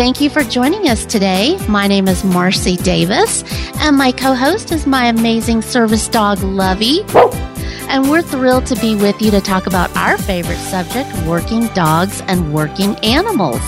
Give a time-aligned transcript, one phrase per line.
[0.00, 1.58] Thank you for joining us today.
[1.68, 3.44] My name is Marcy Davis,
[3.80, 7.02] and my co host is my amazing service dog, Lovey.
[7.86, 12.22] And we're thrilled to be with you to talk about our favorite subject working dogs
[12.28, 13.60] and working animals.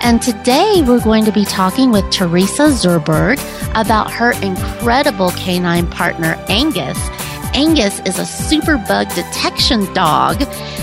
[0.00, 3.38] And today we're going to be talking with Teresa Zurberg
[3.80, 6.98] about her incredible canine partner, Angus
[7.54, 10.40] Angus is a superbug detection dog,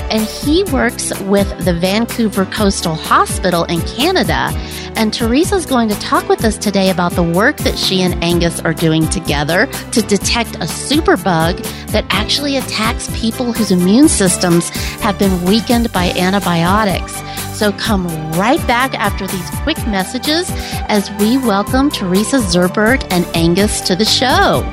[0.10, 4.52] and he works with the Vancouver Coastal Hospital in Canada.
[4.98, 8.60] And Teresa's going to talk with us today about the work that she and Angus
[8.62, 14.70] are doing together to detect a superbug that actually attacks people whose immune systems
[15.00, 17.22] have been weakened by antibiotics.
[17.58, 20.46] So come right back after these quick messages
[20.90, 24.64] as we welcome Teresa Zurberg and Angus to the show.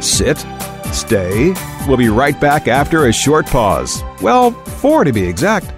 [0.00, 0.44] Sit
[0.92, 1.54] Stay.
[1.86, 4.02] We'll be right back after a short pause.
[4.22, 5.77] Well, four to be exact.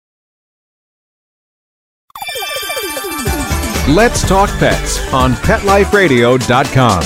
[3.95, 7.01] Let's Talk Pets on PetLifeRadio.com.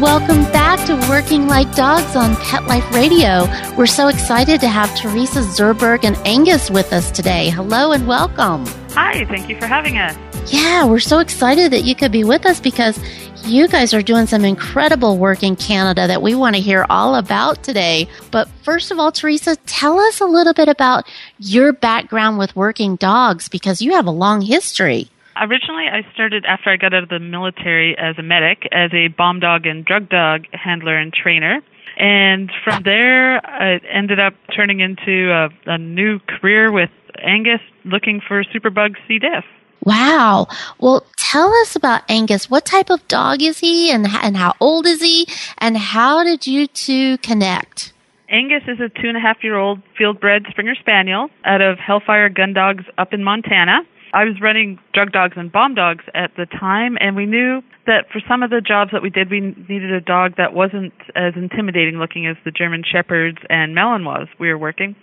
[0.00, 3.44] Welcome back to Working Like Dogs on Pet Life Radio.
[3.76, 7.50] We're so excited to have Teresa Zurberg and Angus with us today.
[7.50, 8.64] Hello and welcome.
[8.92, 10.16] Hi, thank you for having us.
[10.50, 12.98] Yeah, we're so excited that you could be with us because
[13.46, 17.14] you guys are doing some incredible work in Canada that we want to hear all
[17.14, 18.08] about today.
[18.30, 21.06] But first of all, Teresa, tell us a little bit about
[21.38, 25.10] your background with working dogs because you have a long history.
[25.36, 29.08] Originally, I started after I got out of the military as a medic, as a
[29.08, 31.60] bomb dog and drug dog handler and trainer.
[31.96, 36.90] And from there, I ended up turning into a, a new career with
[37.22, 39.18] Angus looking for superbug C.
[39.18, 39.44] diff.
[39.84, 40.48] Wow.
[40.80, 42.48] Well, tell us about Angus.
[42.48, 45.26] What type of dog is he and, and how old is he?
[45.58, 47.92] And how did you two connect?
[48.30, 51.78] Angus is a two and a half year old field bred Springer Spaniel out of
[51.78, 53.80] Hellfire Gun Dogs up in Montana.
[54.12, 58.04] I was running drug dogs and bomb dogs at the time, and we knew that
[58.12, 61.32] for some of the jobs that we did, we needed a dog that wasn't as
[61.34, 64.94] intimidating looking as the German Shepherds and Malinois we were working.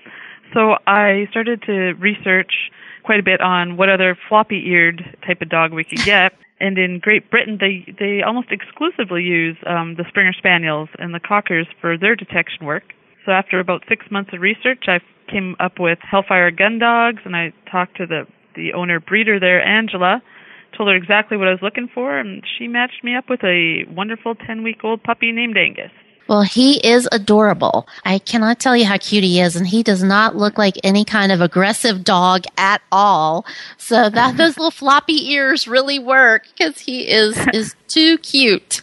[0.53, 2.71] So I started to research
[3.03, 6.33] quite a bit on what other floppy eared type of dog we could get.
[6.61, 11.19] and in Great Britain, they they almost exclusively use um, the Springer Spaniels and the
[11.19, 12.83] Cockers for their detection work.
[13.25, 17.35] So after about six months of research, I came up with Hellfire Gun Dogs, and
[17.35, 20.21] I talked to the the owner breeder there, Angela.
[20.77, 23.83] Told her exactly what I was looking for, and she matched me up with a
[23.89, 25.91] wonderful 10 week old puppy named Angus.
[26.31, 27.89] Well, he is adorable.
[28.05, 31.03] I cannot tell you how cute he is, and he does not look like any
[31.03, 33.45] kind of aggressive dog at all.
[33.77, 38.81] So that those little floppy ears really work because he is is too cute.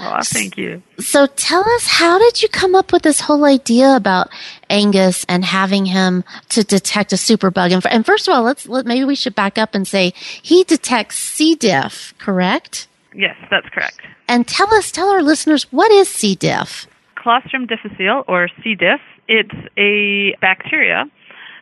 [0.00, 0.82] oh, thank you.
[0.98, 4.28] So tell us, how did you come up with this whole idea about
[4.68, 7.70] Angus and having him to detect a superbug?
[7.70, 10.12] And, and first of all, let's let, maybe we should back up and say
[10.42, 11.54] he detects C.
[11.54, 12.88] diff, correct?
[13.14, 14.00] Yes, that's correct.
[14.28, 16.34] And tell us, tell our listeners, what is C.
[16.34, 16.86] diff?
[17.16, 18.74] Clostridium difficile, or C.
[18.74, 19.00] diff.
[19.28, 21.10] It's a bacteria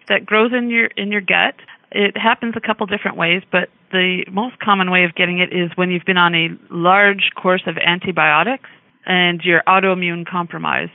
[0.09, 1.55] that grows in your in your gut.
[1.91, 5.71] It happens a couple different ways, but the most common way of getting it is
[5.77, 8.69] when you've been on a large course of antibiotics
[9.07, 10.93] and you're autoimmune compromised.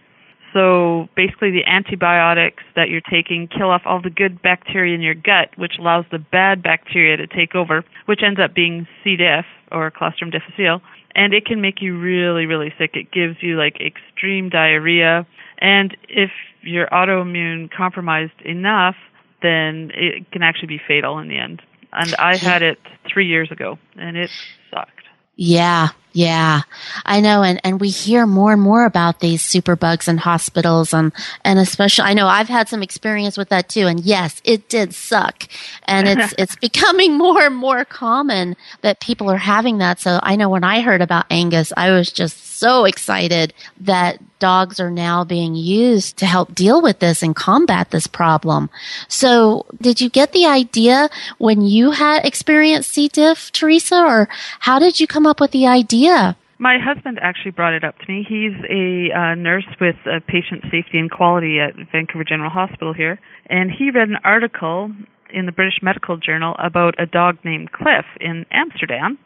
[0.54, 5.16] So basically, the antibiotics that you're taking kill off all the good bacteria in your
[5.16, 9.16] gut, which allows the bad bacteria to take over, which ends up being C.
[9.16, 10.82] diff or Clostridium difficile.
[11.16, 12.92] And it can make you really, really sick.
[12.96, 15.26] It gives you like extreme diarrhea.
[15.58, 18.96] And if you're autoimmune compromised enough,
[19.42, 21.62] then it can actually be fatal in the end.
[21.92, 22.80] And I had it
[23.12, 24.32] three years ago, and it
[24.72, 24.90] sucked.
[25.36, 26.62] Yeah, yeah,
[27.06, 31.12] I know, and, and we hear more and more about these superbugs in hospitals, and
[31.44, 33.88] and especially I know I've had some experience with that too.
[33.88, 35.48] And yes, it did suck,
[35.86, 40.00] and it's it's becoming more and more common that people are having that.
[40.00, 44.80] So I know when I heard about Angus, I was just so excited that dogs
[44.80, 48.70] are now being used to help deal with this and combat this problem.
[49.10, 53.10] So, did you get the idea when you had experienced C.
[53.10, 54.30] diff, Teresa, or
[54.60, 56.38] how did you come up with the idea?
[56.58, 58.26] My husband actually brought it up to me.
[58.28, 63.20] He's a uh, nurse with uh, patient safety and quality at Vancouver General Hospital here,
[63.48, 64.90] and he read an article
[65.34, 69.18] in the British Medical Journal about a dog named Cliff in Amsterdam.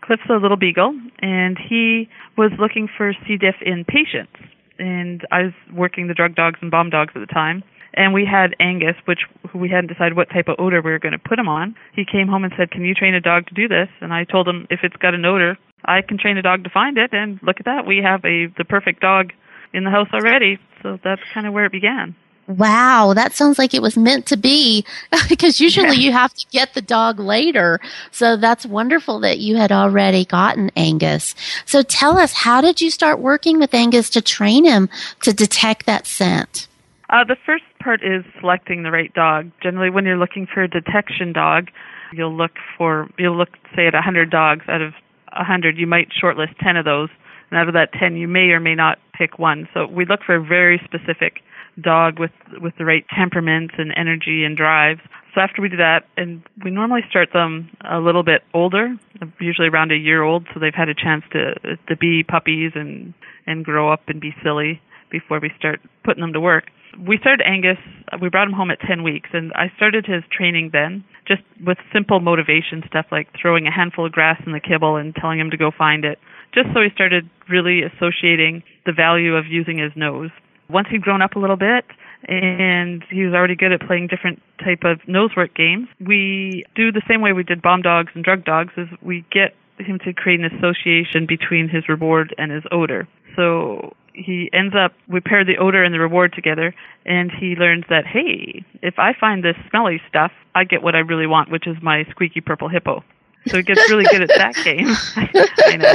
[0.00, 3.36] Cliff's a little beagle, and he was looking for C.
[3.36, 4.36] diff in patients.
[4.78, 7.62] And I was working the drug dogs and bomb dogs at the time.
[7.96, 9.20] And we had Angus, which
[9.54, 11.76] we hadn't decided what type of odor we were going to put him on.
[11.94, 14.24] He came home and said, "Can you train a dog to do this?" And I
[14.24, 17.12] told him, "If it's got an odor, I can train a dog to find it."
[17.12, 19.32] And look at that, we have a the perfect dog
[19.72, 20.58] in the house already.
[20.82, 22.16] So that's kind of where it began.
[22.46, 24.84] Wow, that sounds like it was meant to be
[25.28, 27.80] because usually you have to get the dog later.
[28.10, 31.34] So that's wonderful that you had already gotten Angus.
[31.64, 34.90] So tell us, how did you start working with Angus to train him
[35.22, 36.68] to detect that scent?
[37.08, 39.50] Uh, the first part is selecting the right dog.
[39.62, 41.70] Generally, when you're looking for a detection dog,
[42.12, 44.64] you'll look for, you'll look, say, at 100 dogs.
[44.68, 44.92] Out of
[45.32, 47.08] 100, you might shortlist 10 of those.
[47.50, 49.68] And out of that 10, you may or may not pick one.
[49.72, 51.42] So we look for a very specific
[51.80, 54.98] dog with with the right temperament and energy and drive.
[55.34, 58.94] So after we do that, and we normally start them a little bit older,
[59.40, 61.54] usually around a year old, so they've had a chance to
[61.88, 63.14] to be puppies and
[63.46, 64.80] and grow up and be silly
[65.10, 66.64] before we start putting them to work.
[66.98, 67.78] We started Angus.
[68.22, 71.78] We brought him home at 10 weeks, and I started his training then, just with
[71.92, 75.50] simple motivation stuff like throwing a handful of grass in the kibble and telling him
[75.50, 76.20] to go find it,
[76.54, 80.30] just so he started really associating the value of using his nose
[80.68, 81.84] once he'd grown up a little bit
[82.26, 87.02] and he was already good at playing different type of nosework games, we do the
[87.08, 90.40] same way we did bomb dogs and drug dogs is we get him to create
[90.40, 93.08] an association between his reward and his odor.
[93.36, 96.74] So he ends up we pair the odor and the reward together
[97.04, 101.00] and he learns that hey if i find this smelly stuff i get what i
[101.00, 103.02] really want which is my squeaky purple hippo
[103.46, 104.86] so he gets really good at that game
[105.66, 105.94] I know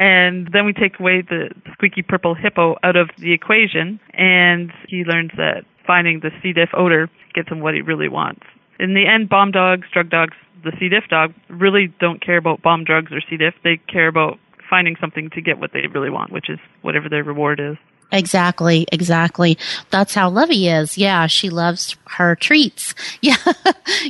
[0.00, 5.04] and then we take away the squeaky purple hippo out of the equation, and he
[5.04, 6.54] learns that finding the C.
[6.54, 8.42] diff odor gets him what he really wants.
[8.78, 10.34] In the end, bomb dogs, drug dogs,
[10.64, 10.88] the C.
[10.88, 13.36] diff dog really don't care about bomb drugs or C.
[13.36, 13.52] diff.
[13.62, 14.38] They care about
[14.70, 17.76] finding something to get what they really want, which is whatever their reward is.
[18.12, 19.56] Exactly, exactly.
[19.90, 20.98] That's how Lovey is.
[20.98, 22.94] Yeah, she loves her treats.
[23.22, 23.36] Yeah,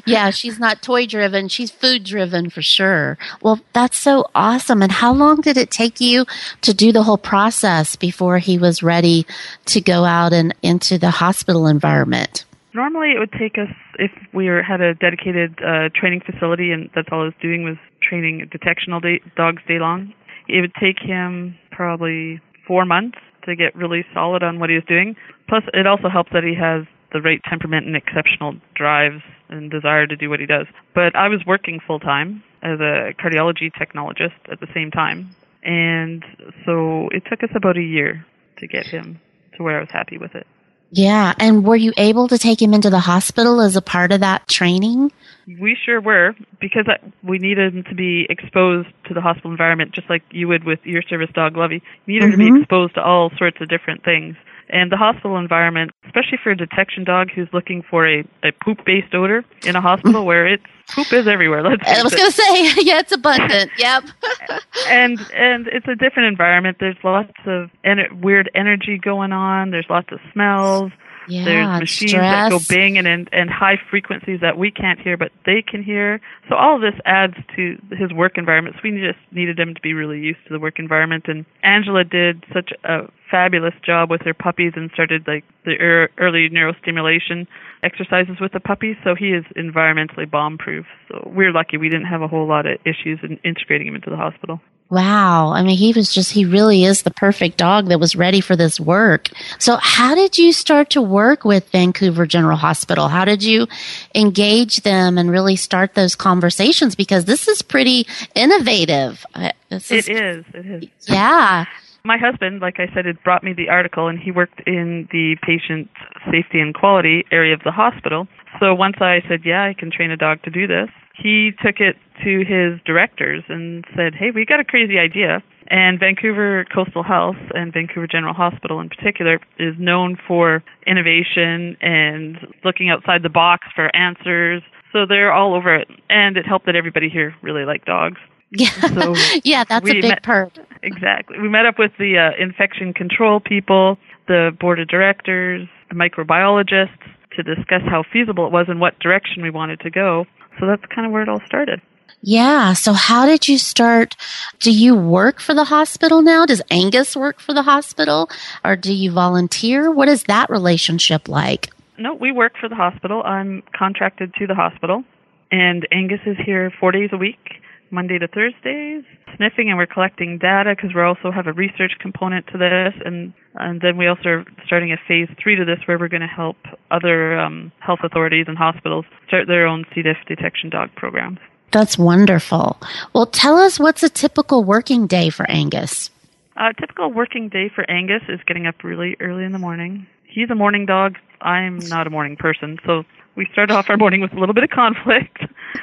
[0.06, 3.18] yeah, she's not toy driven, she's food driven for sure.
[3.42, 4.82] Well, that's so awesome.
[4.82, 6.26] And how long did it take you
[6.60, 9.26] to do the whole process before he was ready
[9.66, 12.44] to go out and into the hospital environment?
[12.72, 16.88] Normally, it would take us if we were, had a dedicated uh, training facility, and
[16.94, 20.14] that's all I was doing was training detectional day, dogs day long.
[20.48, 24.84] It would take him probably four months to get really solid on what he was
[24.86, 25.16] doing.
[25.48, 30.06] Plus, it also helps that he has the right temperament and exceptional drives and desire
[30.06, 30.66] to do what he does.
[30.94, 36.24] But I was working full time as a cardiology technologist at the same time, and
[36.64, 38.24] so it took us about a year
[38.58, 39.20] to get him
[39.56, 40.46] to where I was happy with it.
[40.92, 41.34] Yeah.
[41.38, 44.48] And were you able to take him into the hospital as a part of that
[44.48, 45.12] training?
[45.46, 46.86] We sure were because
[47.22, 50.80] we needed him to be exposed to the hospital environment just like you would with
[50.84, 51.82] your service dog Lovey.
[52.06, 52.32] You needed mm-hmm.
[52.32, 52.62] to be mm-hmm.
[52.62, 54.36] exposed to all sorts of different things.
[54.72, 58.84] And the hospital environment, especially for a detection dog who's looking for a, a poop
[58.84, 61.62] based odor in a hospital where it's poop is everywhere.
[61.62, 63.70] Let's I was going to say, yeah, it's abundant.
[63.78, 64.04] yep.
[64.88, 66.76] and and it's a different environment.
[66.78, 69.70] There's lots of en- weird energy going on.
[69.70, 70.92] There's lots of smells.
[71.30, 72.22] Yeah, There's machines stress.
[72.22, 76.20] that go banging and, and high frequencies that we can't hear, but they can hear.
[76.48, 78.76] So all of this adds to his work environment.
[78.76, 81.24] So we just needed him to be really used to the work environment.
[81.28, 86.10] And Angela did such a fabulous job with her puppies and started like the er-
[86.18, 87.46] early neurostimulation
[87.82, 88.96] exercises with the puppies.
[89.04, 90.86] So he is environmentally bomb proof.
[91.08, 94.10] So we're lucky we didn't have a whole lot of issues in integrating him into
[94.10, 94.60] the hospital.
[94.90, 95.52] Wow.
[95.52, 98.56] I mean, he was just, he really is the perfect dog that was ready for
[98.56, 99.28] this work.
[99.60, 103.06] So how did you start to work with Vancouver General Hospital?
[103.06, 103.68] How did you
[104.16, 106.96] engage them and really start those conversations?
[106.96, 108.04] Because this is pretty
[108.34, 109.24] innovative.
[109.32, 110.44] Uh, this is, it is.
[110.54, 110.90] It is.
[111.06, 111.66] Yeah.
[112.04, 115.36] My husband, like I said, had brought me the article and he worked in the
[115.42, 115.88] patient
[116.32, 118.26] safety and quality area of the hospital.
[118.58, 121.78] So once I said, yeah, I can train a dog to do this, he took
[121.78, 127.04] it to his directors and said, "Hey, we got a crazy idea." And Vancouver Coastal
[127.04, 133.28] Health and Vancouver General Hospital in particular is known for innovation and looking outside the
[133.28, 134.62] box for answers.
[134.92, 135.88] So they're all over it.
[136.08, 138.18] And it helped that everybody here really liked dogs.
[138.50, 140.54] Yeah, So yeah, that's a big met- perk.
[140.82, 141.38] Exactly.
[141.38, 143.96] We met up with the uh, infection control people,
[144.26, 146.98] the board of directors, the microbiologists
[147.36, 150.24] to discuss how feasible it was and what direction we wanted to go.
[150.58, 151.80] So that's kind of where it all started.
[152.22, 152.72] Yeah.
[152.74, 154.16] So how did you start?
[154.58, 156.46] Do you work for the hospital now?
[156.46, 158.30] Does Angus work for the hospital
[158.64, 159.90] or do you volunteer?
[159.90, 161.70] What is that relationship like?
[162.00, 163.22] No, we work for the hospital.
[163.22, 165.04] I'm contracted to the hospital,
[165.52, 169.04] and Angus is here four days a week, Monday to Thursdays,
[169.36, 173.34] sniffing, and we're collecting data because we also have a research component to this, and
[173.54, 176.26] and then we also are starting a phase three to this where we're going to
[176.26, 176.56] help
[176.90, 180.00] other um, health authorities and hospitals start their own C.
[180.00, 181.38] diff detection dog programs.
[181.72, 182.78] That's wonderful.
[183.14, 186.10] Well, tell us what's a typical working day for Angus.
[186.56, 190.06] A typical working day for Angus is getting up really early in the morning.
[190.24, 191.16] He's a morning dog.
[191.40, 193.04] I'm not a morning person, so
[193.36, 195.38] we start off our morning with a little bit of conflict.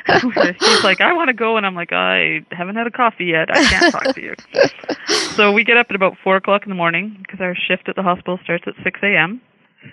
[0.60, 3.50] He's like, "I want to go," and I'm like, "I haven't had a coffee yet.
[3.50, 4.36] I can't talk to you."
[5.38, 7.96] So we get up at about four o'clock in the morning because our shift at
[7.96, 9.40] the hospital starts at six a.m.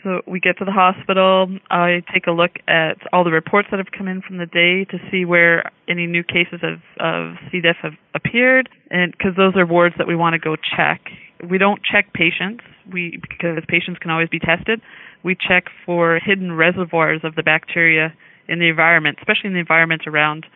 [0.03, 1.49] So we get to the hospital.
[1.71, 4.85] I take a look at all the reports that have come in from the day
[4.91, 7.61] to see where any new cases of, of C.
[7.61, 11.03] diff have appeared, and because those are wards that we want to go check.
[11.49, 12.65] We don't check patients.
[12.91, 14.81] We because patients can always be tested.
[15.23, 18.15] We check for hidden reservoirs of the bacteria
[18.49, 20.47] in the environment, especially in the environment around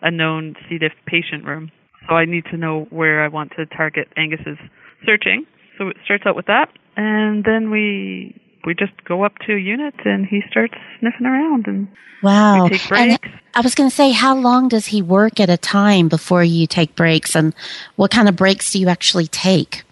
[0.00, 0.78] a known C.
[0.78, 1.70] diff patient room.
[2.08, 4.58] So I need to know where I want to target Angus's
[5.04, 5.44] searching.
[5.76, 9.58] So it starts out with that, and then we we just go up to a
[9.58, 11.88] unit and he starts sniffing around and
[12.22, 12.64] Wow.
[12.64, 13.18] we take And.
[13.54, 16.66] I was going to say, how long does he work at a time before you
[16.66, 17.34] take breaks?
[17.34, 17.54] And
[17.96, 19.84] what kind of breaks do you actually take?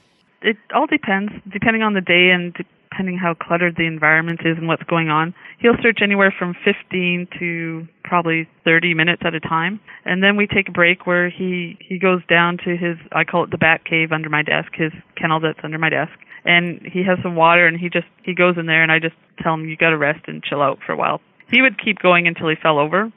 [0.43, 4.69] it all depends, depending on the day and depending how cluttered the environment is and
[4.69, 5.35] what's going on.
[5.59, 10.47] He'll search anywhere from 15 to probably 30 minutes at a time, and then we
[10.47, 13.85] take a break where he he goes down to his I call it the bat
[13.85, 16.13] cave under my desk, his kennel that's under my desk,
[16.47, 19.17] and he has some water and he just he goes in there and I just
[19.43, 21.21] tell him you got to rest and chill out for a while.
[21.51, 23.13] He would keep going until he fell over,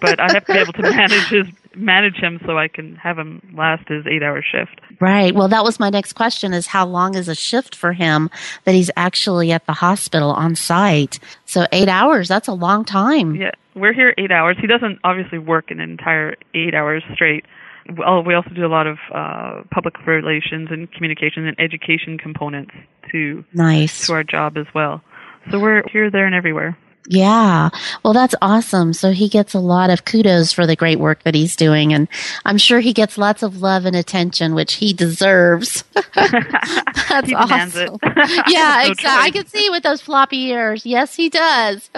[0.00, 3.18] but I have to be able to manage his manage him so I can have
[3.18, 4.80] him last his eight hour shift.
[5.00, 5.34] Right.
[5.34, 8.30] Well, that was my next question is how long is a shift for him
[8.64, 11.18] that he's actually at the hospital on site?
[11.46, 13.36] So eight hours, that's a long time.
[13.36, 14.56] Yeah, we're here eight hours.
[14.60, 17.44] He doesn't obviously work an entire eight hours straight.
[17.96, 22.72] Well, we also do a lot of uh, public relations and communication and education components
[23.10, 24.06] to Nice.
[24.06, 25.02] to our job as well.
[25.50, 26.78] So we're here, there, and everywhere.
[27.08, 27.70] Yeah.
[28.04, 28.92] Well, that's awesome.
[28.92, 31.92] So he gets a lot of kudos for the great work that he's doing.
[31.92, 32.06] And
[32.44, 35.82] I'm sure he gets lots of love and attention, which he deserves.
[36.14, 37.98] that's He awesome.
[38.46, 39.08] yeah, No exactly.
[39.08, 40.86] I can see with those floppy ears.
[40.86, 41.90] Yes, he does.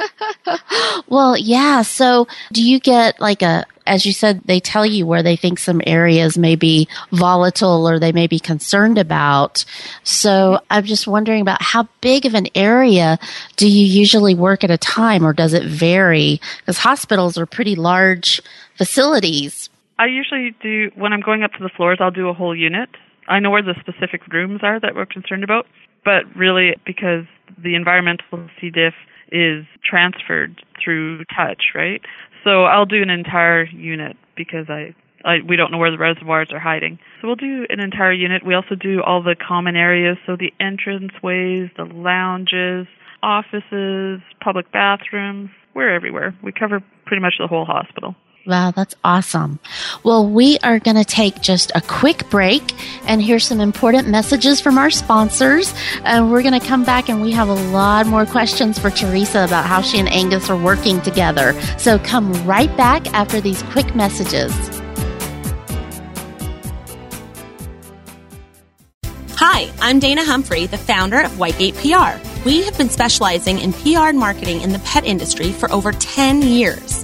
[1.09, 1.83] well, yeah.
[1.83, 5.59] So do you get like a, as you said, they tell you where they think
[5.59, 9.64] some areas may be volatile or they may be concerned about.
[10.03, 13.19] So I'm just wondering about how big of an area
[13.57, 16.41] do you usually work at a time or does it vary?
[16.59, 18.41] Because hospitals are pretty large
[18.76, 19.69] facilities.
[19.99, 21.99] I usually do when I'm going up to the floors.
[22.00, 22.88] I'll do a whole unit.
[23.29, 25.67] I know where the specific rooms are that we're concerned about,
[26.05, 27.25] but really because
[27.62, 28.71] the environmental C.
[28.71, 28.95] diff
[29.31, 32.03] is transferred through touch, right?
[32.45, 36.51] So I'll do an entire unit because I, I we don't know where the reservoirs
[36.53, 36.99] are hiding.
[37.21, 38.45] So we'll do an entire unit.
[38.47, 42.87] We also do all the common areas, so the entranceways, the lounges,
[43.23, 45.51] offices, public bathrooms.
[45.75, 46.37] We're everywhere.
[46.43, 48.15] We cover pretty much the whole hospital.
[48.47, 49.59] Wow, that's awesome.
[50.03, 52.75] Well, we are going to take just a quick break
[53.07, 55.73] and hear some important messages from our sponsors.
[56.05, 59.45] And we're going to come back and we have a lot more questions for Teresa
[59.45, 61.59] about how she and Angus are working together.
[61.79, 64.53] So come right back after these quick messages.
[69.37, 72.21] Hi, I'm Dana Humphrey, the founder of Whitegate PR.
[72.47, 76.43] We have been specializing in PR and marketing in the pet industry for over 10
[76.43, 77.03] years.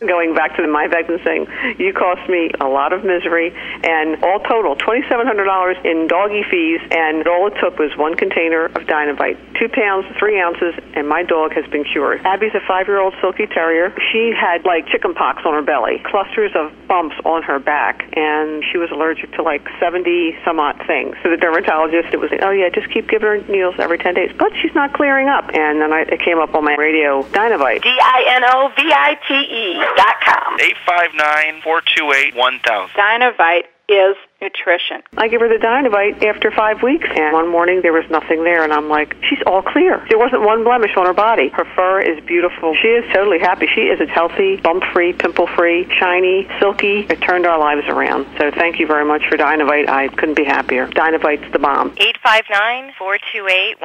[0.00, 1.46] Going back to MyVet and saying,
[1.78, 3.50] you cost me a lot of misery,
[3.82, 8.84] and all total, $2,700 in doggy fees, and all it took was one container of
[8.84, 12.20] Dinovite, two pounds, three ounces, and my dog has been cured.
[12.26, 13.94] Abby's a five-year-old Silky Terrier.
[14.12, 18.62] She had like chicken pox on her belly, clusters of bumps on her back, and
[18.70, 21.16] she was allergic to like 70 some odd things.
[21.22, 24.30] So the dermatologist, it was, oh yeah, just keep giving her needles every 10 days.
[24.36, 25.48] But she's not clearing up.
[25.54, 27.82] And then I, it came up on my radio, Dinovite.
[27.82, 30.56] D-I-N-O-V-I-T-E dot com.
[30.58, 32.90] 859-428-1000.
[32.94, 35.00] Dinovite is nutrition.
[35.16, 38.64] I give her the Dinovite after five weeks, and one morning there was nothing there,
[38.64, 40.04] and I'm like, she's all clear.
[40.08, 41.48] There wasn't one blemish on her body.
[41.50, 42.74] Her fur is beautiful.
[42.74, 43.68] She is totally happy.
[43.74, 47.06] She is a healthy, bump-free, pimple-free, shiny, silky.
[47.08, 48.26] It turned our lives around.
[48.38, 49.88] So thank you very much for Dinovite.
[49.88, 50.88] I couldn't be happier.
[50.88, 51.90] Dinovite's the bomb.
[51.96, 53.76] 859-428-1000.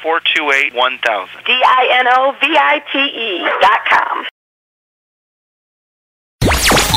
[0.00, 1.44] 859-428-1000.
[1.44, 4.24] D-I-N-O-V-I-T-E dot com.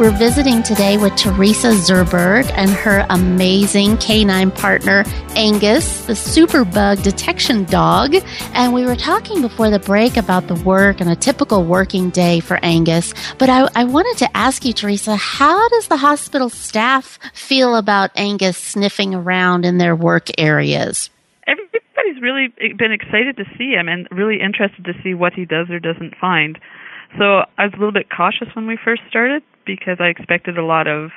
[0.00, 5.04] We're visiting today with Teresa Zurberg and her amazing canine partner,
[5.36, 8.14] Angus, the superbug detection dog.
[8.54, 12.40] And we were talking before the break about the work and a typical working day
[12.40, 13.12] for Angus.
[13.36, 18.10] But I, I wanted to ask you, Teresa, how does the hospital staff feel about
[18.16, 21.10] Angus sniffing around in their work areas?
[21.46, 25.68] Everybody's really been excited to see him and really interested to see what he does
[25.68, 26.58] or doesn't find.
[27.18, 30.64] So I was a little bit cautious when we first started because I expected a
[30.64, 31.10] lot of,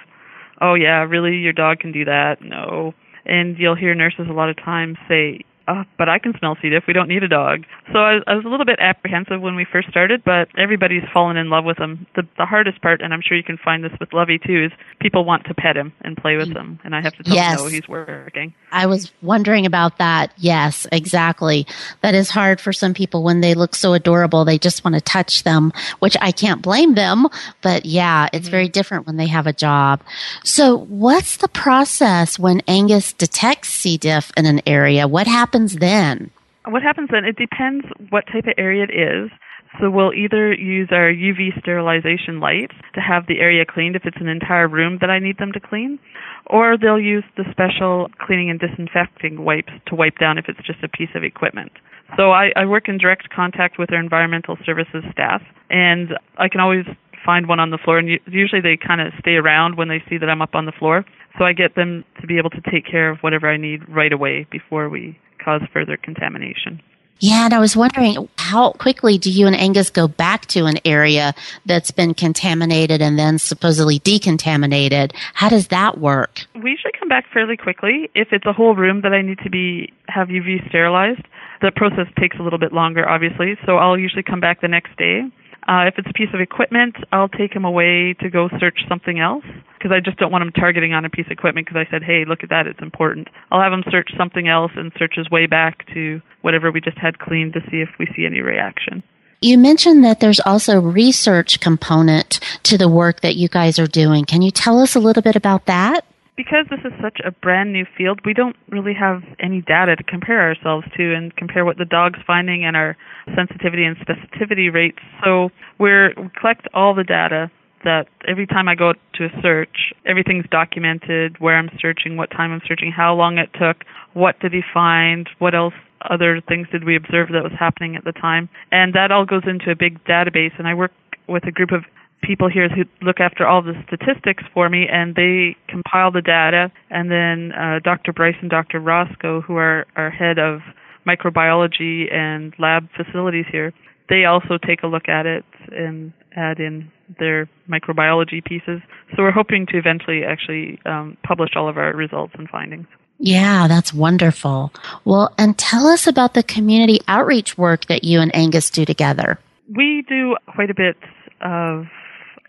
[0.62, 2.42] oh yeah, really, your dog can do that?
[2.42, 2.94] No.
[3.26, 6.70] And you'll hear nurses a lot of times say, oh, but I can smell C.
[6.70, 6.84] diff.
[6.88, 7.66] We don't need a dog.
[7.92, 11.38] So I, I was a little bit apprehensive when we first started, but everybody's fallen
[11.38, 12.06] in love with him.
[12.16, 14.72] The, the hardest part, and I'm sure you can find this with Lovey too, is
[15.00, 16.58] people want to pet him and play with mm.
[16.58, 17.58] him, and I have to tell Yes.
[17.58, 18.54] them no, he's working.
[18.72, 20.34] I was wondering about that.
[20.38, 21.66] Yes, exactly.
[22.02, 24.46] That is hard for some people when they look so adorable.
[24.46, 27.28] They just want to touch them, which I can't blame them.
[27.62, 28.72] But yeah, it's very mm-hmm.
[28.72, 30.02] different when they have a job.
[30.44, 33.98] So what's the process when Angus detects C.
[33.98, 35.08] diff in an area?
[35.08, 36.32] What happens then?
[36.66, 37.26] What happens then?
[37.26, 39.32] It depends what type of area it is.
[39.80, 44.22] So we'll either use our UV sterilization lights to have the area cleaned if it's
[44.22, 45.98] an entire room that I need them to clean,
[46.46, 50.84] or they'll use the special cleaning and disinfecting wipes to wipe down if it's just
[50.84, 51.72] a piece of equipment.
[52.18, 56.62] So I, I work in direct contact with our environmental services staff, and I can
[56.62, 56.86] always
[57.26, 60.18] find one on the floor, and usually they kind of stay around when they see
[60.18, 61.04] that I'm up on the floor.
[61.40, 64.14] So I get them to be able to take care of whatever I need right
[64.14, 66.82] away before we cause further contamination.
[67.20, 70.78] Yeah, and I was wondering how quickly do you and Angus go back to an
[70.84, 71.34] area
[71.66, 75.14] that's been contaminated and then supposedly decontaminated?
[75.34, 76.42] How does that work?
[76.54, 78.10] We usually come back fairly quickly.
[78.14, 81.22] If it's a whole room that I need to be have UV sterilized,
[81.62, 83.58] the process takes a little bit longer, obviously.
[83.66, 85.22] So I'll usually come back the next day.
[85.68, 89.20] Uh, if it's a piece of equipment, I'll take him away to go search something
[89.20, 89.46] else
[89.78, 92.04] because I just don't want him targeting on a piece of equipment because I said,
[92.04, 93.30] hey, look at that, it's important.
[93.52, 96.98] I'll have him search something else and search his way back to whatever we just
[96.98, 99.04] had cleaned to see if we see any reaction.
[99.42, 104.24] You mentioned that there's also research component to the work that you guys are doing.
[104.24, 106.06] Can you tell us a little bit about that?
[106.36, 110.04] Because this is such a brand new field, we don't really have any data to
[110.04, 112.98] compare ourselves to and compare what the dog's finding and our
[113.36, 115.00] sensitivity and specificity rates.
[115.24, 117.52] So we're, we collect all the data
[117.84, 122.52] that every time I go to a search, everything's documented, where I'm searching, what time
[122.52, 125.74] I'm searching, how long it took, what did he find, what else
[126.10, 128.50] other things did we observe that was happening at the time.
[128.72, 130.92] And that all goes into a big database and I work
[131.28, 131.84] with a group of
[132.24, 136.72] people here who look after all the statistics for me, and they compile the data.
[136.90, 138.14] And then uh, Dr.
[138.14, 138.80] Bryce and Dr.
[138.80, 140.62] Roscoe, who are our head of
[141.06, 143.74] microbiology and lab facilities here,
[144.10, 148.82] they also take a look at it and add in their microbiology pieces.
[149.16, 152.88] So we're hoping to eventually actually um, publish all of our results and findings.
[153.20, 154.74] Yeah, that's wonderful.
[155.06, 159.40] Well, and tell us about the community outreach work that you and Angus do together.
[159.74, 160.98] We do quite a bit
[161.42, 161.86] of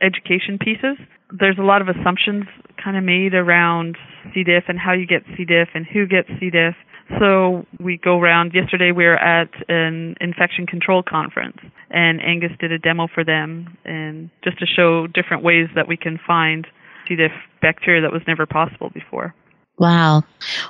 [0.05, 0.99] education pieces.
[1.31, 2.45] There's a lot of assumptions
[2.83, 3.97] kind of made around
[4.33, 4.45] C.
[4.45, 5.45] diff and how you get C.
[5.45, 6.51] diff and who gets C.
[6.51, 6.75] diff.
[7.19, 8.53] So we go around.
[8.55, 11.59] Yesterday we were at an infection control conference,
[11.91, 15.97] and Angus did a demo for them, and just to show different ways that we
[15.97, 16.67] can find
[17.09, 17.17] C.
[17.17, 19.35] diff bacteria that was never possible before.
[19.77, 20.23] Wow.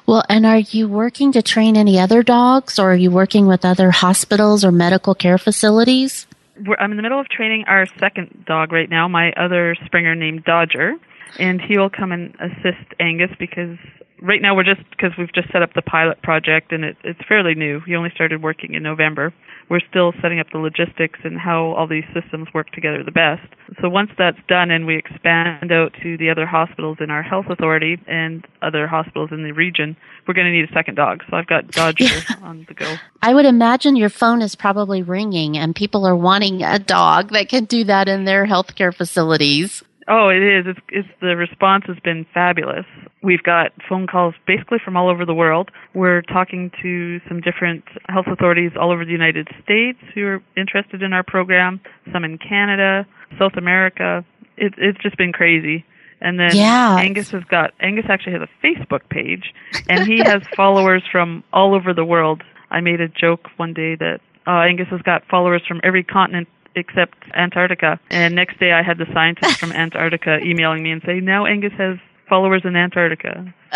[0.07, 3.65] Well, and are you working to train any other dogs or are you working with
[3.65, 6.27] other hospitals or medical care facilities?
[6.67, 10.15] We're, I'm in the middle of training our second dog right now, my other Springer
[10.15, 10.95] named Dodger,
[11.39, 13.79] and he will come and assist Angus because
[14.21, 17.21] right now we're just because we've just set up the pilot project and it, it's
[17.29, 17.81] fairly new.
[17.87, 19.33] He only started working in November
[19.69, 23.47] we're still setting up the logistics and how all these systems work together the best.
[23.81, 27.47] So once that's done and we expand out to the other hospitals in our health
[27.49, 29.97] authority and other hospitals in the region,
[30.27, 31.23] we're going to need a second dog.
[31.31, 32.07] So I've got Dodger
[32.43, 32.95] on the go.
[33.23, 37.49] I would imagine your phone is probably ringing and people are wanting a dog that
[37.49, 39.83] can do that in their healthcare facilities.
[40.07, 40.67] Oh, it is.
[40.67, 42.85] It's, it's the response has been fabulous.
[43.23, 45.71] We've got phone calls basically from all over the world.
[45.95, 51.03] We're talking to some different health authorities all over the United States who are interested
[51.03, 51.81] in our program.
[52.13, 53.07] Some in Canada,
[53.39, 54.25] South America.
[54.57, 55.87] It, it's just been crazy.
[56.21, 56.97] And then yeah.
[56.99, 59.53] Angus has got Angus actually has a Facebook page,
[59.89, 62.43] and he has followers from all over the world.
[62.71, 66.49] I made a joke one day that uh, Angus has got followers from every continent
[66.75, 68.01] except Antarctica.
[68.11, 71.73] And next day I had the scientist from Antarctica emailing me and saying, now Angus
[71.79, 73.53] has followers in Antarctica.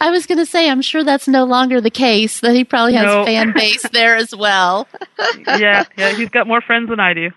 [0.00, 2.40] I was going to say, I'm sure that's no longer the case.
[2.40, 3.22] That he probably has no.
[3.22, 4.88] a fan base there as well.
[5.46, 7.30] yeah, yeah, he's got more friends than I do.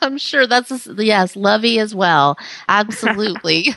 [0.00, 2.36] I'm sure that's a, yes, Lovey as well.
[2.68, 3.74] Absolutely.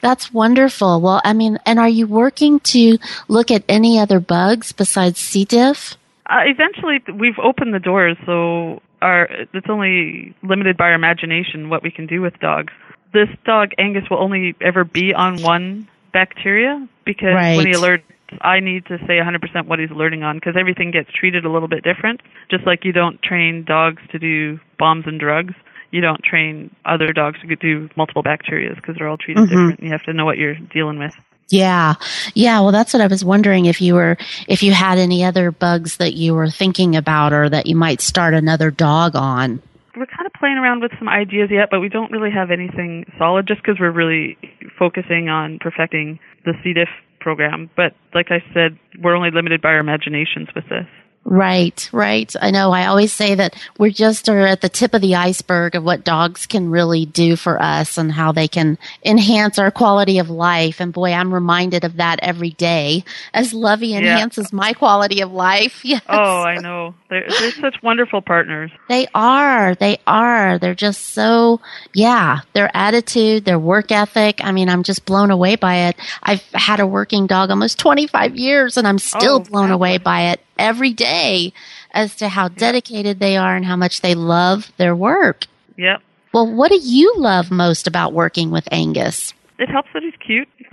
[0.00, 1.00] that's wonderful.
[1.00, 5.44] Well, I mean, and are you working to look at any other bugs besides C.
[5.44, 5.96] diff?
[6.28, 11.82] Uh, eventually, we've opened the doors, so our it's only limited by our imagination what
[11.82, 12.72] we can do with dogs.
[13.12, 17.56] This dog Angus will only ever be on one bacteria because right.
[17.56, 18.02] when he alerts,
[18.40, 21.68] I need to say 100% what he's alerting on because everything gets treated a little
[21.68, 22.22] bit different.
[22.50, 25.54] Just like you don't train dogs to do bombs and drugs,
[25.90, 29.50] you don't train other dogs to do multiple bacteria because they're all treated mm-hmm.
[29.50, 29.82] different.
[29.82, 31.14] You have to know what you're dealing with.
[31.48, 31.94] Yeah.
[32.34, 32.60] Yeah.
[32.60, 34.16] Well, that's what I was wondering if you were,
[34.48, 38.00] if you had any other bugs that you were thinking about or that you might
[38.00, 39.62] start another dog on.
[39.96, 43.04] We're kind of playing around with some ideas yet, but we don't really have anything
[43.16, 44.36] solid just because we're really
[44.76, 46.72] focusing on perfecting the C.
[46.72, 46.88] diff
[47.20, 47.70] program.
[47.76, 50.86] But like I said, we're only limited by our imaginations with this.
[51.24, 52.34] Right, right.
[52.40, 52.70] I know.
[52.72, 56.04] I always say that we're just are at the tip of the iceberg of what
[56.04, 60.80] dogs can really do for us and how they can enhance our quality of life.
[60.80, 64.56] And boy, I'm reminded of that every day as Lovey enhances yeah.
[64.56, 65.82] my quality of life.
[65.94, 66.02] Yes.
[66.08, 66.94] Oh, I know.
[67.08, 68.70] They're, they're such wonderful partners.
[68.88, 69.74] They are.
[69.74, 70.58] They are.
[70.58, 71.60] They're just so,
[71.92, 74.40] yeah, their attitude, their work ethic.
[74.42, 75.96] I mean, I'm just blown away by it.
[76.22, 79.74] I've had a working dog almost 25 years and I'm still oh, blown wow.
[79.74, 81.52] away by it every day
[81.92, 85.46] as to how dedicated they are and how much they love their work.
[85.76, 86.02] Yep.
[86.32, 89.34] Well, what do you love most about working with Angus?
[89.58, 90.48] It helps that he's cute.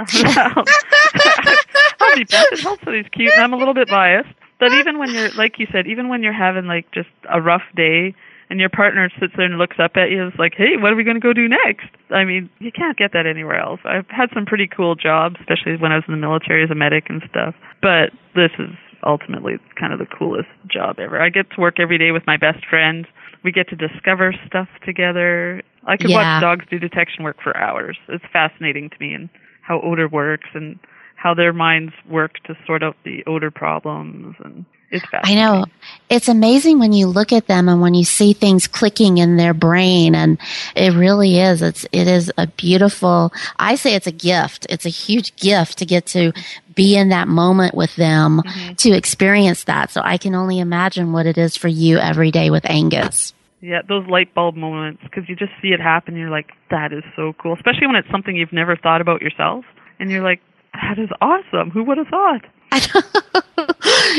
[2.00, 2.52] I'll be best.
[2.52, 4.30] It helps that he's cute, and I'm a little bit biased.
[4.60, 7.64] But even when you're, like you said, even when you're having like just a rough
[7.76, 8.16] day,
[8.52, 10.96] and your partner sits there and looks up at you, it's like, hey, what are
[10.96, 11.88] we going to go do next?
[12.10, 13.80] I mean, you can't get that anywhere else.
[13.86, 16.76] I've had some pretty cool jobs, especially when I was in the military as a
[16.76, 17.56] medic and stuff.
[17.82, 21.22] But this is ultimately it's kind of the coolest job ever.
[21.22, 23.08] I get to work every day with my best friend.
[23.44, 25.62] We get to discover stuff together.
[25.86, 26.36] I could Yeah.
[26.36, 27.98] watch dogs do detection work for hours.
[28.08, 29.30] It's fascinating to me and
[29.62, 30.78] how odor works and
[31.22, 35.66] how their minds work to sort out the odor problems and it's I know.
[36.10, 39.54] It's amazing when you look at them and when you see things clicking in their
[39.54, 40.38] brain and
[40.76, 41.62] it really is.
[41.62, 44.68] It's it is a beautiful I say it's a gift.
[44.70, 46.34] It's a huge gift to get to
[46.76, 48.74] be in that moment with them mm-hmm.
[48.74, 49.92] to experience that.
[49.92, 53.34] So I can only imagine what it is for you every day with Angus.
[53.62, 56.18] Yeah, those light bulb moments because you just see it happen.
[56.18, 57.54] You're like, that is so cool.
[57.54, 59.64] Especially when it's something you've never thought about yourself,
[60.00, 60.42] and you're like,
[60.74, 61.72] that is awesome.
[61.72, 62.46] Who would have thought?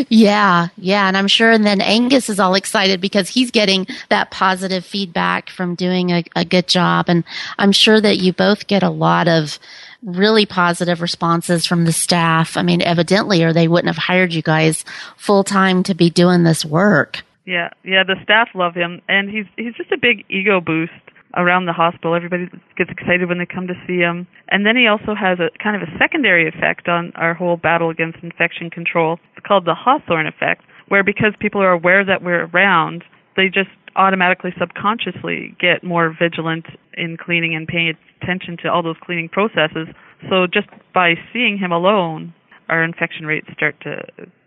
[0.09, 1.51] Yeah, yeah, and I'm sure.
[1.51, 6.25] And then Angus is all excited because he's getting that positive feedback from doing a,
[6.37, 7.25] a good job, and
[7.59, 9.59] I'm sure that you both get a lot of
[10.03, 12.57] really positive responses from the staff.
[12.57, 14.85] I mean, evidently, or they wouldn't have hired you guys
[15.17, 17.23] full time to be doing this work.
[17.45, 18.05] Yeah, yeah.
[18.05, 20.93] The staff love him, and he's he's just a big ego boost
[21.37, 22.15] around the hospital.
[22.15, 25.51] Everybody gets excited when they come to see him, and then he also has a
[25.63, 29.19] kind of a secondary effect on our whole battle against infection control.
[29.37, 33.05] It's called the Hawthorne effect, where because people are aware that we're around,
[33.37, 38.97] they just automatically subconsciously get more vigilant in cleaning and paying attention to all those
[39.03, 39.89] cleaning processes.
[40.31, 42.35] So just by seeing him alone,
[42.69, 44.03] our infection rates start to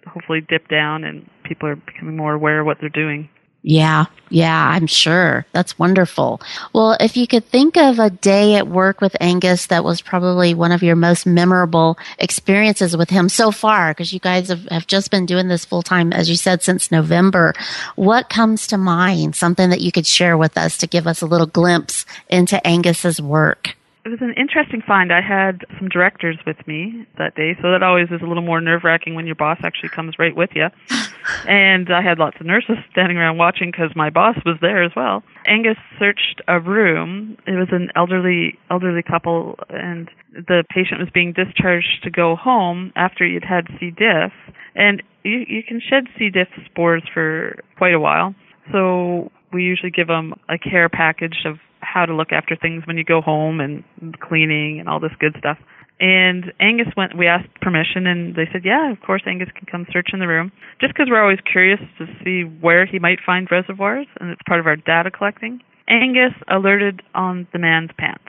[0.07, 3.29] hopefully dip down and people are becoming more aware of what they're doing.
[3.67, 5.43] Yeah, yeah, I'm sure.
[5.51, 6.39] That's wonderful.
[6.71, 10.53] Well, if you could think of a day at work with Angus that was probably
[10.53, 14.85] one of your most memorable experiences with him so far, because you guys have, have
[14.85, 17.55] just been doing this full time, as you said, since November,
[17.95, 19.35] what comes to mind?
[19.35, 23.19] Something that you could share with us to give us a little glimpse into Angus's
[23.19, 23.75] work?
[24.05, 25.11] it was an interesting find.
[25.11, 28.61] I had some directors with me that day, so that always is a little more
[28.61, 30.67] nerve wracking when your boss actually comes right with you.
[31.47, 34.91] and I had lots of nurses standing around watching because my boss was there as
[34.95, 35.23] well.
[35.47, 37.37] Angus searched a room.
[37.47, 42.91] It was an elderly elderly couple, and the patient was being discharged to go home
[42.95, 43.91] after he'd had C.
[43.91, 44.33] diff.
[44.75, 46.29] And you you can shed C.
[46.29, 48.35] diff spores for quite a while.
[48.71, 52.97] So we usually give them a care package of how to look after things when
[52.97, 53.83] you go home and
[54.19, 55.57] cleaning and all this good stuff.
[55.99, 59.87] And Angus went, we asked permission, and they said, yeah, of course, Angus can come
[59.93, 60.51] search in the room.
[60.81, 64.59] Just because we're always curious to see where he might find reservoirs, and it's part
[64.59, 65.61] of our data collecting.
[65.87, 68.25] Angus alerted on the man's pants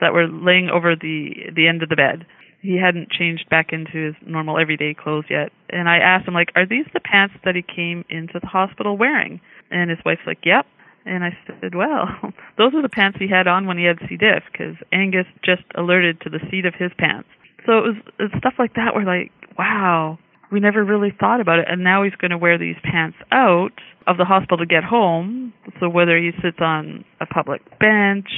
[0.00, 2.26] that were laying over the the end of the bed.
[2.60, 5.52] He hadn't changed back into his normal everyday clothes yet.
[5.68, 8.96] And I asked him, like, are these the pants that he came into the hospital
[8.96, 9.40] wearing?
[9.70, 10.66] And his wife's like, yep.
[11.06, 12.08] And I said, well,
[12.58, 14.16] those are the pants he had on when he had C.
[14.16, 17.28] diff, because Angus just alerted to the seat of his pants.
[17.66, 20.18] So it was, stuff like that where like, wow,
[20.50, 21.66] we never really thought about it.
[21.68, 23.72] And now he's going to wear these pants out
[24.06, 25.52] of the hospital to get home.
[25.80, 28.28] So whether he sits on a public bench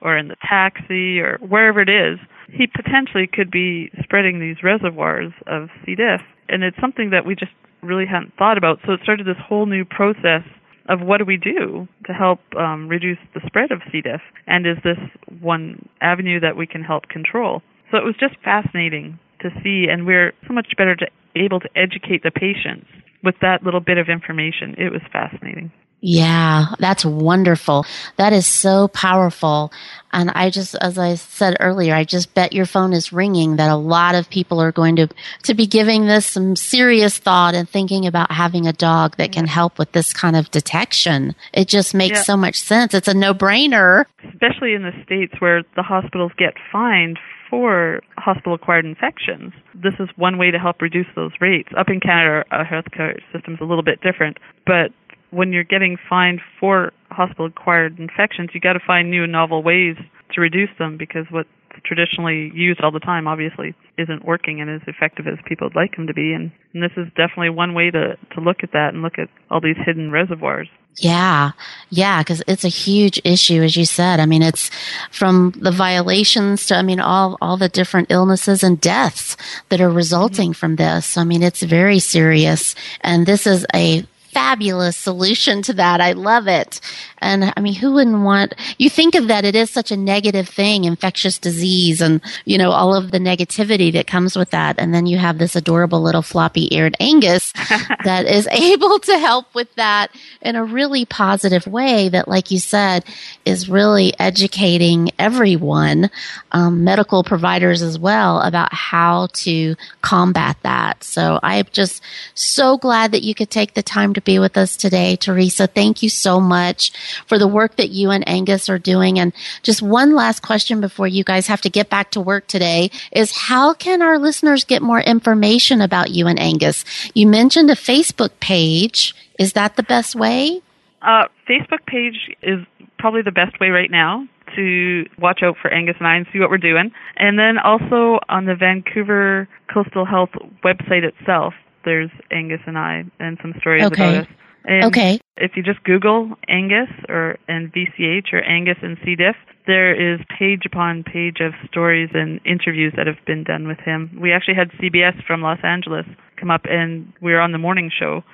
[0.00, 5.32] or in the taxi or wherever it is, he potentially could be spreading these reservoirs
[5.46, 5.94] of C.
[5.94, 6.20] diff.
[6.48, 8.80] And it's something that we just really hadn't thought about.
[8.86, 10.42] So it started this whole new process
[10.88, 14.00] of what do we do to help um, reduce the spread of C.
[14.00, 14.98] diff, and is this
[15.40, 17.62] one avenue that we can help control?
[17.90, 21.68] So it was just fascinating to see, and we're so much better to able to
[21.76, 22.86] educate the patients
[23.22, 24.74] with that little bit of information.
[24.78, 25.72] It was fascinating.
[26.06, 27.86] Yeah, that's wonderful.
[28.16, 29.72] That is so powerful.
[30.12, 33.70] And I just, as I said earlier, I just bet your phone is ringing that
[33.70, 35.08] a lot of people are going to,
[35.44, 39.46] to be giving this some serious thought and thinking about having a dog that can
[39.46, 41.34] help with this kind of detection.
[41.54, 42.24] It just makes yeah.
[42.24, 42.92] so much sense.
[42.92, 44.04] It's a no brainer.
[44.28, 49.54] Especially in the States where the hospitals get fined for hospital acquired infections.
[49.74, 51.70] This is one way to help reduce those rates.
[51.78, 54.92] Up in Canada, our healthcare system is a little bit different, but
[55.34, 59.62] when you're getting fined for hospital acquired infections, you got to find new and novel
[59.62, 59.96] ways
[60.32, 61.48] to reduce them because what's
[61.84, 65.96] traditionally used all the time obviously isn't working and as effective as people would like
[65.96, 66.32] them to be.
[66.32, 69.28] And, and this is definitely one way to, to look at that and look at
[69.50, 70.68] all these hidden reservoirs.
[70.96, 71.50] Yeah.
[71.90, 72.22] Yeah.
[72.22, 74.20] Cause it's a huge issue, as you said.
[74.20, 74.70] I mean, it's
[75.10, 79.36] from the violations to, I mean, all, all the different illnesses and deaths
[79.70, 80.58] that are resulting mm-hmm.
[80.58, 81.16] from this.
[81.16, 82.76] I mean, it's very serious.
[83.00, 86.00] And this is a fabulous solution to that.
[86.00, 86.80] I love it.
[87.18, 90.48] And I mean, who wouldn't want, you think of that, it is such a negative
[90.48, 94.78] thing, infectious disease and, you know, all of the negativity that comes with that.
[94.78, 97.52] And then you have this adorable little floppy eared Angus
[98.04, 100.10] that is able to help with that
[100.42, 103.04] in a really positive way that, like you said,
[103.44, 106.10] is really educating everyone,
[106.52, 111.02] um, medical providers as well, about how to combat that.
[111.04, 112.02] So I'm just
[112.34, 115.66] so glad that you could take the time to be with us today, Teresa.
[115.66, 116.92] Thank you so much
[117.26, 119.18] for the work that you and Angus are doing.
[119.18, 119.32] And
[119.62, 123.36] just one last question before you guys have to get back to work today is
[123.36, 126.84] how can our listeners get more information about you and Angus?
[127.14, 129.14] You mentioned a Facebook page.
[129.38, 130.62] Is that the best way?
[131.02, 132.60] Uh, Facebook page is
[132.98, 136.38] probably the best way right now to watch out for Angus and I and see
[136.38, 136.92] what we're doing.
[137.16, 140.30] And then also on the Vancouver Coastal Health
[140.64, 144.02] website itself, there's Angus and I and some stories okay.
[144.02, 144.34] about us.
[144.64, 145.20] And okay.
[145.36, 149.14] If you just Google Angus or and VCH or Angus and C.
[149.14, 153.78] diff, there is page upon page of stories and interviews that have been done with
[153.78, 154.18] him.
[154.20, 157.90] We actually had CBS from Los Angeles come up, and we were on the morning
[157.96, 158.24] show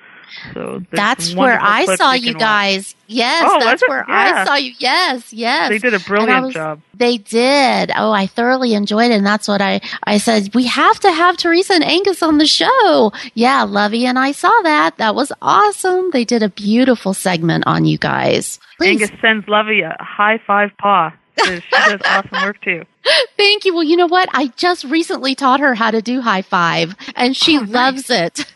[0.53, 2.93] so that's where I saw you guys.
[2.93, 2.95] Watch.
[3.07, 4.43] Yes, oh, that's where yeah.
[4.43, 4.73] I saw you.
[4.79, 5.69] Yes, yes.
[5.69, 6.81] They did a brilliant was, job.
[6.93, 7.91] They did.
[7.95, 9.15] Oh, I thoroughly enjoyed it.
[9.15, 12.45] And that's what I, I said, we have to have Teresa and Angus on the
[12.45, 13.11] show.
[13.33, 14.97] Yeah, Lovey and I saw that.
[14.97, 16.11] That was awesome.
[16.11, 18.59] They did a beautiful segment on you guys.
[18.77, 19.01] Please.
[19.01, 21.11] Angus sends Lovey a high five paw.
[21.43, 22.83] She does awesome work too.
[23.37, 23.73] Thank you.
[23.73, 24.29] Well, you know what?
[24.33, 28.39] I just recently taught her how to do high five and she oh, loves nice.
[28.39, 28.53] it.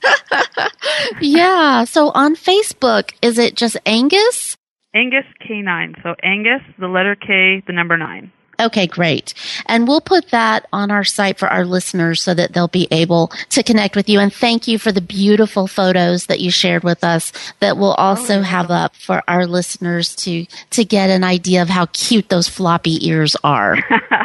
[1.22, 1.84] yeah.
[1.86, 4.58] So on Facebook, is it just Angus?
[4.94, 6.02] Angus K9.
[6.04, 8.32] So Angus, the letter K, the number nine.
[8.60, 9.34] Okay, great.
[9.66, 13.28] And we'll put that on our site for our listeners so that they'll be able
[13.50, 14.20] to connect with you.
[14.20, 18.16] And thank you for the beautiful photos that you shared with us that we'll oh,
[18.16, 22.48] also have up for our listeners to, to get an idea of how cute those
[22.48, 23.78] floppy ears are.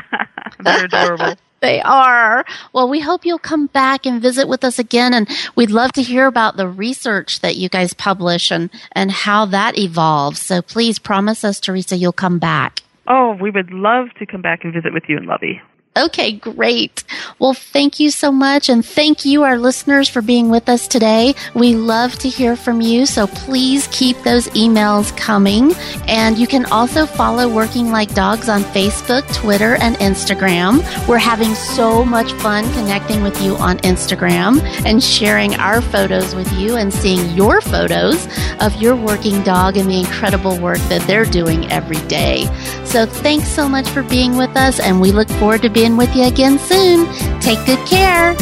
[0.60, 1.34] They're adorable.
[1.60, 2.44] They are.
[2.72, 5.12] Well, we hope you'll come back and visit with us again.
[5.12, 9.44] And we'd love to hear about the research that you guys publish and, and how
[9.46, 10.40] that evolves.
[10.40, 12.82] So please promise us, Teresa, you'll come back.
[13.12, 15.60] Oh, we would love to come back and visit with you in Lovey.
[15.96, 17.02] Okay, great.
[17.40, 18.68] Well, thank you so much.
[18.68, 21.34] And thank you, our listeners, for being with us today.
[21.52, 23.06] We love to hear from you.
[23.06, 25.72] So please keep those emails coming.
[26.06, 30.78] And you can also follow Working Like Dogs on Facebook, Twitter, and Instagram.
[31.08, 36.50] We're having so much fun connecting with you on Instagram and sharing our photos with
[36.52, 38.28] you and seeing your photos
[38.60, 42.44] of your working dog and the incredible work that they're doing every day.
[42.84, 44.78] So thanks so much for being with us.
[44.78, 47.06] And we look forward to being in with you again soon.
[47.40, 48.36] Take good care.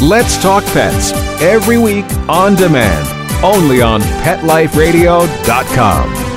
[0.00, 3.08] Let's Talk Pets every week on demand,
[3.44, 6.27] only on PetLifeRadio.com.